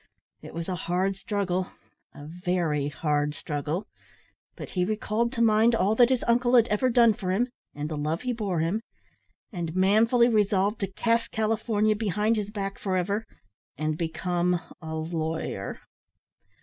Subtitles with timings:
[0.41, 1.73] It was a hard struggle,
[2.15, 3.85] a very hard struggle,
[4.55, 7.87] but he recalled to mind all that his uncle had ever done for him, and
[7.87, 8.81] the love he bore him,
[9.51, 13.27] and manfully resolved to cast California behind his back for ever,
[13.77, 15.79] and become a lawyer.